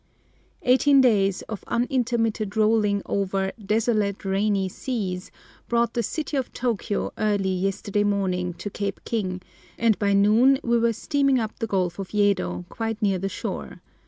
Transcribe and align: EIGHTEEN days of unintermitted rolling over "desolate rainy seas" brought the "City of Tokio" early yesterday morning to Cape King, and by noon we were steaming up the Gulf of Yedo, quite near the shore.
EIGHTEEN 0.63 0.99
days 0.99 1.43
of 1.43 1.63
unintermitted 1.67 2.57
rolling 2.57 3.03
over 3.05 3.51
"desolate 3.63 4.25
rainy 4.25 4.67
seas" 4.67 5.29
brought 5.69 5.93
the 5.93 6.01
"City 6.01 6.35
of 6.37 6.51
Tokio" 6.53 7.11
early 7.19 7.53
yesterday 7.53 8.03
morning 8.03 8.55
to 8.55 8.71
Cape 8.71 8.99
King, 9.05 9.43
and 9.77 9.99
by 9.99 10.13
noon 10.13 10.57
we 10.63 10.79
were 10.79 10.91
steaming 10.91 11.37
up 11.39 11.59
the 11.59 11.67
Gulf 11.67 11.99
of 11.99 12.15
Yedo, 12.15 12.65
quite 12.67 12.99
near 13.03 13.19
the 13.19 13.29
shore. 13.29 13.83